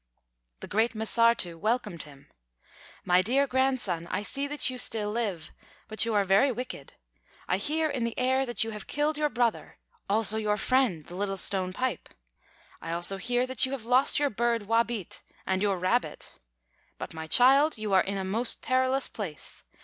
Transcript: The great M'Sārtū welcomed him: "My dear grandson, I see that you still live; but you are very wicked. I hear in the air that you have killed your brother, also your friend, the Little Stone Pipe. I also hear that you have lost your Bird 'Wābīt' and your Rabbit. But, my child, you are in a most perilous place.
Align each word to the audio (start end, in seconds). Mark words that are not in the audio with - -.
The 0.61 0.67
great 0.67 0.95
M'Sārtū 0.95 1.59
welcomed 1.59 2.01
him: 2.01 2.27
"My 3.05 3.21
dear 3.21 3.45
grandson, 3.45 4.07
I 4.09 4.23
see 4.23 4.47
that 4.47 4.67
you 4.67 4.79
still 4.79 5.11
live; 5.11 5.51
but 5.87 6.05
you 6.05 6.15
are 6.15 6.23
very 6.23 6.51
wicked. 6.51 6.93
I 7.47 7.57
hear 7.57 7.87
in 7.87 8.03
the 8.03 8.17
air 8.17 8.43
that 8.47 8.63
you 8.63 8.71
have 8.71 8.87
killed 8.87 9.15
your 9.15 9.29
brother, 9.29 9.77
also 10.09 10.37
your 10.37 10.57
friend, 10.57 11.05
the 11.05 11.13
Little 11.13 11.37
Stone 11.37 11.73
Pipe. 11.73 12.09
I 12.81 12.93
also 12.93 13.17
hear 13.17 13.45
that 13.45 13.67
you 13.67 13.73
have 13.73 13.85
lost 13.85 14.17
your 14.17 14.31
Bird 14.31 14.63
'Wābīt' 14.63 15.21
and 15.45 15.61
your 15.61 15.77
Rabbit. 15.77 16.33
But, 16.97 17.13
my 17.13 17.27
child, 17.27 17.77
you 17.77 17.93
are 17.93 18.01
in 18.01 18.17
a 18.17 18.25
most 18.25 18.63
perilous 18.63 19.07
place. 19.07 19.61